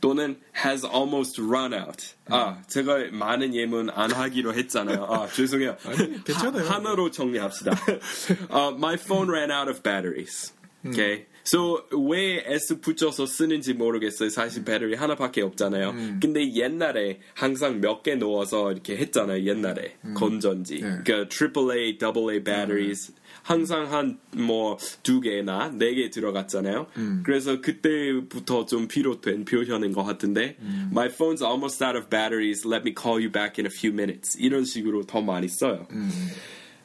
[0.00, 2.14] 또는 has almost run out.
[2.28, 5.04] 아, 제가 많은 예문 안 하기로 했잖아요.
[5.08, 5.78] 아, 죄송해요.
[5.86, 6.66] 아니, 괜찮아요.
[6.66, 7.72] 하, 하나로 정리합시다.
[8.52, 10.52] uh, my phone ran out of batteries.
[10.85, 11.25] Okay.
[11.43, 14.29] So 왜 S 붙여서 쓰는지 모르겠어요.
[14.29, 16.19] 사실 배터리 하나밖에 없잖아요.
[16.21, 19.43] 근데 옛날에 항상 몇 개 넣어서 이렇게 했잖아요.
[19.45, 20.81] 옛날에 건전지.
[20.81, 20.99] 네.
[21.03, 26.87] 그러니까 AAA, AA batteries 항상 한 뭐 두 개나 네 개 들어갔잖아요.
[27.23, 30.55] 그래서 그때부터 좀 비롯된 표현인 것 같은데
[30.91, 32.67] My phone's almost out of batteries.
[32.67, 34.37] Let me call you back in a few minutes.
[34.39, 35.87] 이런 식으로 더 많이 써요.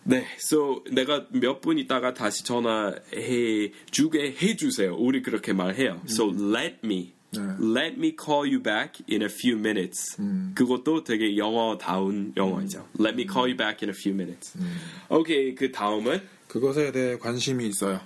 [0.06, 4.94] 네, so 내가 몇 분 있다가 다시 전화해 주게 해 주세요.
[4.96, 6.02] 우리 그렇게 말해요.
[6.08, 7.40] So let me, 네.
[7.58, 10.16] let me call you back in a few minutes.
[10.54, 12.86] 그것도 되게 영어다운 영어이죠.
[13.00, 14.58] Let me call you back in a few minutes.
[15.08, 18.00] 오케이, 그 다음은 그것에 대해 관심이 있어요.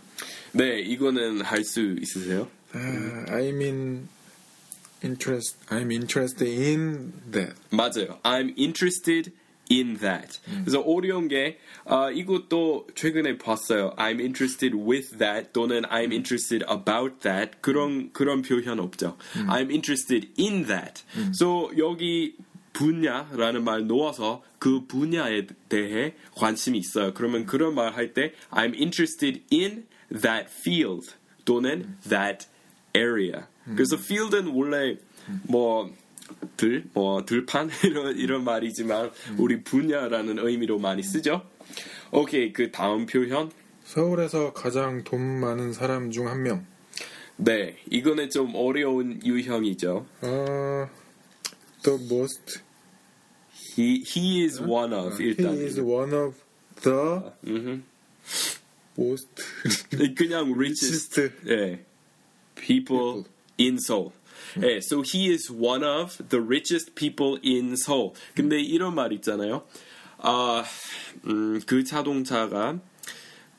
[0.52, 2.48] 네, 이거는 할 수 있으세요?
[2.72, 2.78] 아,
[3.28, 4.08] I'm in
[5.04, 5.56] interest.
[5.68, 7.54] I'm interested in that.
[7.70, 8.18] 맞아요.
[8.22, 9.32] I'm interested
[9.71, 10.39] in that.
[10.63, 13.93] 그래서 어려운 게 아, 이것도 최근에 봤어요.
[13.97, 19.17] I'm interested with that 또는 I'm interested about that 그런 그런 표현 없죠.
[19.47, 21.03] I'm interested in that.
[21.33, 22.35] So 여기
[22.73, 27.13] 분야라는 말 놓아서 그 분야에 대해 관심이 있어요.
[27.13, 32.47] 그러면 그런 말 할 때 I'm interested in that field 또는 that
[32.95, 33.43] area.
[33.75, 34.97] 그래서 field은 원래
[35.43, 35.89] 뭐
[36.56, 41.42] 들, 뭐 들판 이런 이런 말이지만 우리 분야라는 의미로 많이 쓰죠.
[42.12, 43.50] 오케이 그 다음 표현.
[43.84, 46.66] 서울에서 가장 돈 많은 사람 중 한 명.
[47.36, 50.06] 네, 이거는 좀 어려운 유형이죠.
[50.22, 50.88] 아,
[51.82, 52.60] the most.
[53.76, 55.54] He he is one of 일단.
[55.54, 56.34] He is one of
[56.82, 57.82] the 음흠.
[58.98, 59.28] most
[60.16, 61.20] 그냥 richest.
[61.20, 61.48] richest.
[61.48, 61.84] 예.
[62.56, 63.24] People
[63.58, 64.10] in Seoul.
[64.62, 68.12] 예, so he is one of the richest people in Seoul.
[68.34, 69.64] 근데 이런 말 있잖아요.
[70.18, 70.64] 아,
[71.26, 72.80] 음, 그 자동차가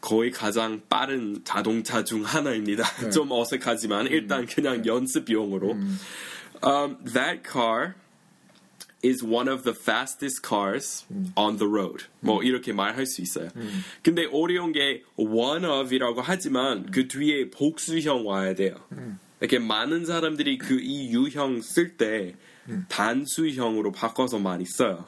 [0.02, 2.84] 거의 가장 빠른 자동차 중 하나입니다.
[3.12, 5.76] 좀 어색하지만 일단 그냥 연습용으로.
[6.62, 7.96] Um, that car
[9.02, 12.06] is one of the fastest cars on the road.
[12.20, 13.50] 뭐 이렇게 말할 수 있어요.
[14.04, 18.76] 근데 어려운 게 one of이라고 하지만 그 뒤에 복수형 와야 돼요.
[19.40, 22.36] 이렇게 많은 사람들이 그 이 유형 쓸 때
[22.88, 25.06] 단수형으로 바꿔서 많이 써요.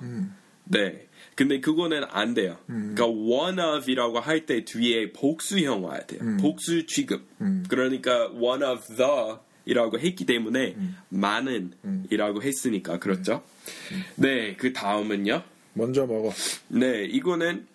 [0.66, 1.08] 네.
[1.36, 2.58] 근데 그거는 안 돼요.
[2.68, 6.20] 그러니까 one of이라고 할 때 뒤에 복수형 와야 돼요.
[6.40, 7.26] 복수 취급.
[7.70, 10.76] 그러니까 one of the 이라고 했기 때문에
[11.10, 11.74] 많은
[12.10, 13.44] 이라고 했으니까 그렇죠.
[14.16, 15.44] 네, 그 다음은요.
[15.74, 16.34] 먼저 먹어.
[16.68, 17.68] 네, 이거는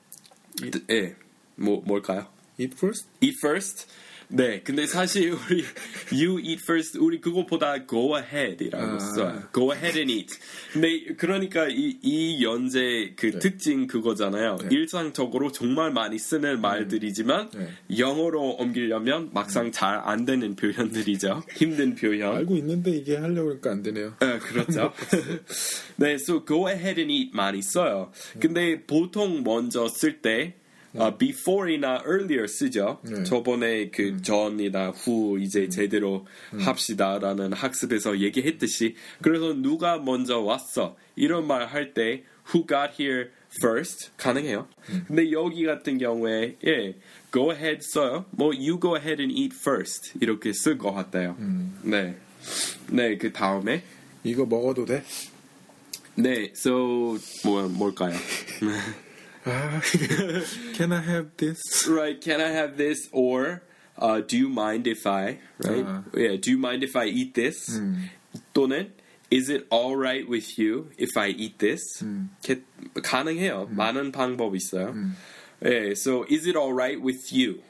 [0.91, 1.15] 예.
[1.55, 2.27] 뭐 뭘까요?
[2.59, 3.09] Eat first.
[3.23, 3.87] eat first.
[4.29, 5.65] 네, 근데 사실 우리
[6.13, 8.99] you eat first 우리 그거보다 go ahead이라고 아.
[8.99, 9.43] 써요.
[9.53, 10.35] go ahead and eat.
[10.73, 14.59] 근데 그러니까 이, 이 연재 그 특징 그거잖아요.
[14.71, 17.69] 일상적으로 정말 많이 쓰는 말들이지만 네.
[17.99, 21.43] 영어로 옮기려면 막상 잘 안 되는 표현들이죠.
[21.57, 22.37] 힘든 표현.
[22.37, 24.15] 알고 있는데 이게 하려고 하니까 안 되네요.
[24.21, 24.93] 네, 그렇죠.
[25.97, 28.13] 네, so go ahead and eat 많이 써요.
[28.39, 30.55] 근데 보통 먼저 쓸때
[30.99, 32.99] 어, before이나 earlier 쓰죠.
[33.03, 33.23] 네.
[33.25, 36.27] 저번에 그 전이나 후 이제 제대로
[36.59, 42.23] 합시다라는 학습에서 얘기했듯이 그래서 누가 먼저 왔어 이런 말 할 때
[42.55, 43.31] who got here
[43.63, 44.69] first 가능해요.
[45.09, 46.95] 근데 여기 같은 경우에 예
[47.33, 48.25] go ahead 써요.
[48.31, 51.37] 뭐 you go ahead and eat first 이렇게 쓸 것 같아요.
[51.83, 52.17] 네,
[52.91, 53.83] 네 그 다음에
[54.25, 55.03] 이거 먹어도 돼?
[56.17, 58.15] 네, so 뭐 뭘까요?
[59.46, 59.82] 아,
[60.76, 61.88] can I have this?
[61.88, 62.20] right?
[62.22, 63.10] Can I have this?
[63.12, 63.64] Or
[63.98, 65.40] uh, do you mind if I?
[65.64, 65.86] Right?
[65.86, 66.04] 아.
[66.14, 66.36] Yeah.
[66.38, 67.80] Do you mind if I eat this?
[68.54, 68.92] 또는
[69.32, 71.82] Is it alright with you if I eat this?
[72.44, 72.64] 이렇게
[73.02, 73.70] 가능해요.
[73.72, 74.94] 많은 방법이 있어요.
[75.64, 77.62] 예, so is it alright with you?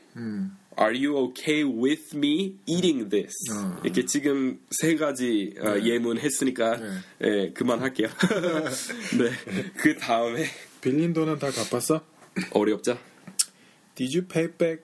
[0.75, 3.35] Are you okay with me eating this?
[3.51, 3.77] 어.
[3.83, 6.89] 이렇게 지금 세 가지 어, 예문 했으니까 네.
[7.21, 8.07] 예, 그만할게요.
[8.07, 10.47] 네, 그 다음에
[10.80, 12.02] 빌린 돈은 다 갚았어?
[12.52, 12.98] 어렵죠?
[13.94, 14.82] Did you pay back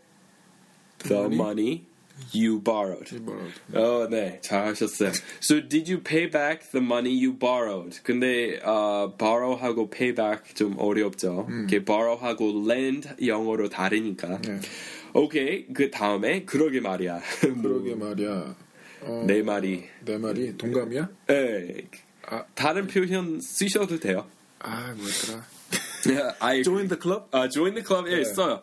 [0.98, 1.84] The money
[2.32, 3.10] you borrowed.
[3.24, 3.52] borrowed?
[3.74, 5.10] 어, 네, 잘하셨어요.
[5.42, 8.00] So did you pay back the money you borrowed?
[8.04, 11.46] 근데 어, borrow하고 pay back 좀 어렵죠.
[11.50, 14.40] 이렇게 borrow하고 lend 영어로 다르니까.
[14.42, 14.60] 네.
[15.14, 17.20] 오케이, 그 다음에 그러게 말이야.
[17.60, 18.56] 그러게 말이야.
[19.02, 19.84] 어, 내 말이.
[20.04, 21.08] 내 말이 동감이야?
[21.26, 21.88] 네,
[22.28, 24.26] 아, 다른 표현 쓰셔도 돼요.
[24.60, 25.44] 아 뭐였더라?
[26.39, 27.29] I Join the club?
[27.31, 28.23] 아, join the club 예, 네.
[28.23, 28.61] 써요.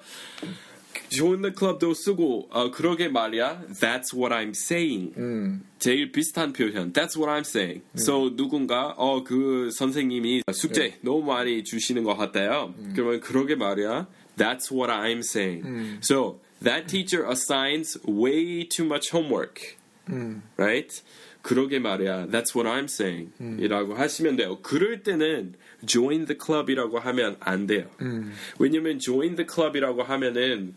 [1.11, 3.63] join the club도 쓰고 어, 그러게 말이야.
[3.81, 5.13] That's what I'm saying.
[5.17, 6.93] 음, 제일 비슷한 표현.
[6.93, 7.83] That's what I'm saying.
[7.97, 12.75] So 누군가 어 그 선생님이 숙제 너무 많이 주시는 것 같아요.
[12.95, 14.07] 그러면 그러게 말이야.
[14.37, 15.99] That's what I'm saying.
[16.03, 19.77] So that teacher assigns way too much homework.
[20.09, 21.03] 음, Right?
[21.42, 22.28] 그러게 말이야.
[22.28, 23.32] That's what I'm saying.
[23.62, 24.60] 이라고 하시면 돼요.
[24.62, 25.54] 그럴 때는
[25.86, 27.90] join the club이라고 하면 안 돼요.
[28.60, 30.76] 왜냐면 join the club이라고 하면은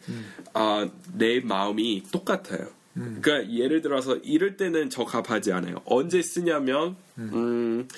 [0.54, 2.68] 아, 내 마음이 똑같아요.
[2.94, 5.76] 그러니까 예를 들어서 이럴 때는 적합하지 않아요.
[5.86, 7.88] 언제 쓰냐면 음,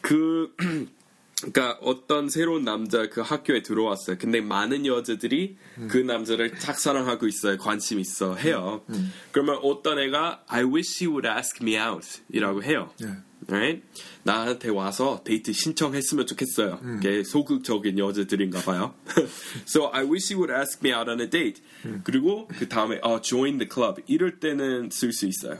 [0.00, 0.52] 그
[1.40, 4.16] 그러니까 어떤 새로운 남자 그 학교에 들어왔어요.
[4.18, 5.56] 근데 많은 여자들이
[5.88, 7.56] 그 남자를 짝사랑하고 있어요.
[7.58, 8.82] 관심 있어 해요.
[9.30, 12.90] 그러면 어떤 애가 I wish he would ask me out 이라고 해요.
[13.00, 13.08] 네.
[13.46, 13.82] Right?
[14.24, 16.80] 나한테 와서 데이트 신청했으면 좋겠어요.
[16.98, 18.94] 이게 소극적인 여자들인가 봐요.
[19.64, 21.62] so I wish he would ask me out on a date.
[22.02, 24.02] 그리고 그 다음에 어, join the club.
[24.06, 25.58] 이럴 때는 쓸 수 있어요.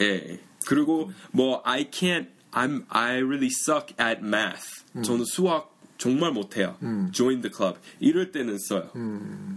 [0.00, 0.40] 예.
[0.66, 4.84] 그리고 뭐 I can't I'm I really suck at math.
[5.02, 6.76] 저는 수학 정말 못해요.
[7.12, 7.78] Join the club.
[8.00, 8.90] 이럴 때는 써요.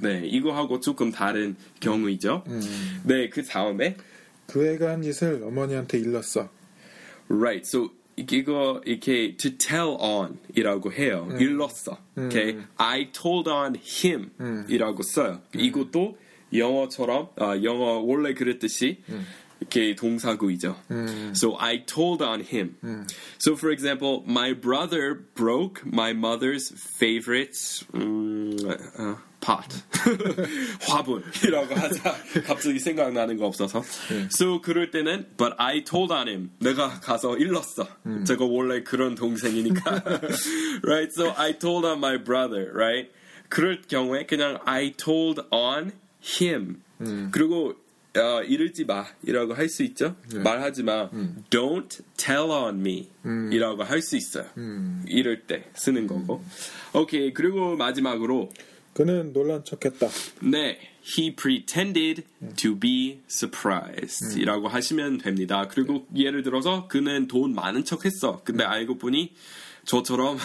[0.02, 2.44] 네, 이거하고 조금 다른 경우이죠.
[3.06, 3.96] 네, 그 다음에
[4.48, 6.50] 그 애가 한 짓을 어머니한테 일렀어.
[7.30, 7.64] right.
[7.66, 11.30] So 이거 이렇게 to tell on이라고 해요.
[11.40, 11.98] 일렀어.
[12.18, 12.60] Okay.
[12.78, 15.42] I told on him이라고 써요.
[15.56, 16.18] 이것도
[16.54, 19.02] 영어처럼 아, 영어 원래 그랬듯이
[19.71, 20.77] 게 동사구이죠.
[21.35, 22.77] So I told on him.
[23.39, 27.59] So for example, my brother broke my mother's favorite
[27.93, 28.57] 음,
[28.99, 29.83] 어, pot.
[30.87, 32.17] 화분이라고 하자.
[32.47, 33.83] 갑자기 생각나는 거 없어서.
[34.31, 36.51] So 그럴 때는 but I told on him.
[36.61, 37.89] 내가 가서 일렀어.
[38.27, 40.03] 제가 원래 그런 동생이니까.
[40.85, 41.13] right?
[41.13, 43.11] So I told on my brother, right?
[43.49, 46.83] 그럴 경우에 그냥 I told on him.
[47.33, 47.75] 그리고
[48.16, 49.06] 어, 이러지 마.
[49.24, 50.16] 이라고 할 수 있죠.
[50.44, 51.10] 말하지 마.
[51.50, 53.10] Don't tell on me.
[53.52, 54.46] 이라고 할 수 있어요.
[55.08, 56.44] 이럴 때 쓰는 거고.
[56.94, 57.34] 오케이.
[57.34, 58.52] 그리고 마지막으로.
[58.94, 60.08] 그는 놀란 척했다.
[60.52, 60.78] 네,
[61.18, 62.22] he pretended
[62.56, 64.40] to be surprised.
[64.40, 65.68] 이라고 하시면 됩니다.
[65.68, 68.42] 그리고 예를 들어서 그는 돈 많은 척 했어.
[68.44, 69.32] 근데 알고 보니
[69.86, 70.38] 저처럼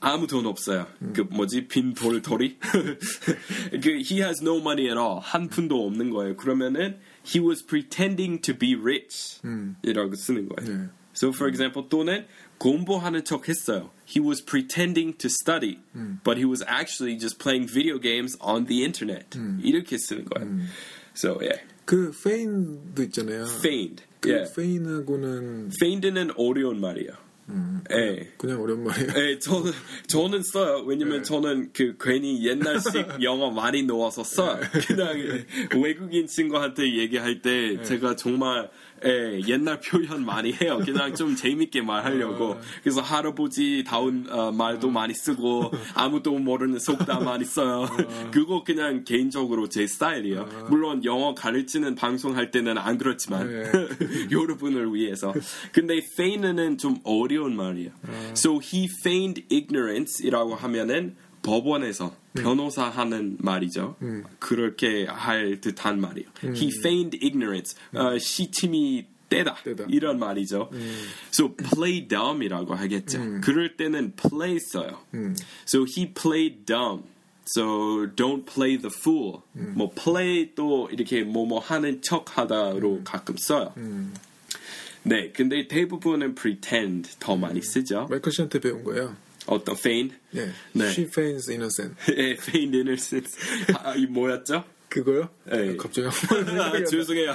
[0.00, 0.86] 아무 돈 없어요.
[1.14, 2.58] 그 뭐지 빈 돌돌이.
[2.60, 5.20] 그 he has no money at all.
[5.20, 6.36] 한 푼도 없는 거예요.
[6.36, 9.40] 그러면은 he was pretending to be rich
[9.82, 10.90] 이라고 쓰는 거예요.
[11.14, 12.26] So for example 또는
[12.58, 13.90] 공부하는 척 했어요.
[14.06, 15.80] He was pretending to study,
[16.22, 19.36] but he was actually just playing video games on the internet.
[19.62, 20.60] 이렇게 쓰는 거예요.
[21.16, 23.46] So yeah, 그 페인도 있잖아요.
[23.60, 24.04] feigned.
[24.20, 27.12] 그 Yeah, 페인하고는 feigned는 어려운 말이에요.
[27.92, 28.32] 예.
[28.36, 29.12] 그냥 어려운 말이에요.
[29.16, 29.72] 예, 저는
[30.06, 30.84] 저는 써요.
[30.86, 34.60] 왜냐면 저는 그 괜히 옛날식 영어 많이 넣어서 써요.
[34.86, 38.70] 그냥 외국인 친구한테 얘기할 때 제가 정말
[39.04, 40.80] 예, 옛날 표현 많이 해요.
[40.84, 42.58] 그냥 좀 재밌게 말하려고.
[42.82, 47.86] 그래서 할아버지 다운 어, 말도 많이 쓰고 아무도 모르는 속담 많이 써요.
[48.30, 50.66] 그거 그냥 개인적으로 제 스타일이에요.
[50.68, 53.48] 물론 영어 가르치는 방송할 때는 안 그렇지만
[54.30, 55.32] 여러분을 위해서.
[55.72, 57.90] 근데 feign는 좀 어려운 말이에요.
[58.32, 63.96] So he feigned ignorance이라고 하면은 법원에서 변호사 하는 말이죠.
[64.38, 66.28] 그렇게 할 듯한 말이에요.
[66.42, 67.76] He feigned ignorance.
[67.94, 69.56] 어, 시침이 떼다.
[69.64, 69.84] 떼다.
[69.88, 70.70] 이런 말이죠.
[71.32, 73.40] So play dumb이라고 하겠죠.
[73.42, 75.00] 그럴 때는 play 써요.
[75.66, 77.04] So he played dumb.
[77.56, 79.40] So don't play the fool.
[79.52, 83.72] 뭐 play 또 이렇게 뭐뭐 하는 척하다로 가끔 써요.
[85.02, 88.06] 네, 근데 대부분은 pretend 더 많이 쓰죠.
[88.10, 89.16] 마이클 씨한테 배운 거예요.
[89.46, 90.12] 어떤 feign?
[90.31, 90.51] 네.
[90.73, 90.89] 네.
[90.89, 91.95] She feigns innocent.
[92.09, 93.37] 예, feigned innocence.
[93.75, 94.63] 아, 이 뭐였죠?
[94.89, 95.29] 그거요?
[95.45, 95.75] 네.
[95.75, 97.33] 갑자기 아, 한번 죄송해요.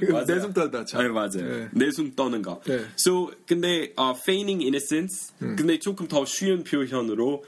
[0.27, 1.01] 내숨 떨다 참.
[1.01, 1.29] 네, 맞아요.
[1.33, 1.69] 네.
[1.73, 2.61] 내숨 떠는 거.
[2.65, 2.85] 네.
[2.95, 5.33] So 근데 uh, feigning innocence.
[5.39, 7.43] 근데 조금 더 쉬운 표현으로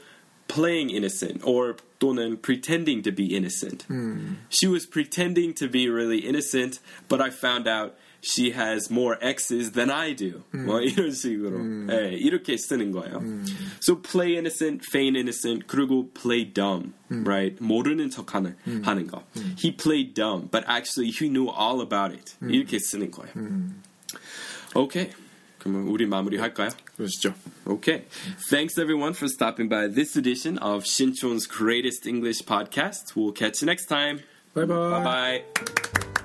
[0.48, 3.86] playing innocent or 또는 pretending to be innocent.
[4.50, 9.72] She was pretending to be really innocent, but I found out she has more X's
[9.72, 10.42] than I do.
[10.52, 11.58] 뭐 이런 식으로.
[11.86, 13.20] 네, 이렇게 쓰는 거예요.
[13.80, 17.56] So play innocent, feign innocent, 그리고 play dumb, right?
[17.62, 19.24] 모르는 척하는 하는 거.
[19.58, 22.36] He played dumb, but actually he knew all about it.
[22.42, 23.32] 이렇게 쓰는 거예요.
[24.74, 25.10] 오케이.
[25.58, 26.70] 그러면 우리 마무리할까요?
[26.96, 27.34] 그러시죠.
[27.66, 28.04] Okay.
[28.50, 33.14] Thanks everyone for stopping by this edition of Shinchon's greatest English podcast.
[33.14, 34.22] We'll catch you next time.
[34.54, 34.90] Bye bye.
[34.90, 36.15] Bye bye.